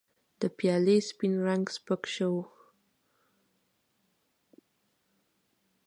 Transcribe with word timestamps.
د 0.41 0.41
پیالې 0.57 0.97
سپین 1.09 1.33
رنګ 1.47 1.65
سپک 1.75 2.03
شوی 2.15 2.27
و. 2.33 2.43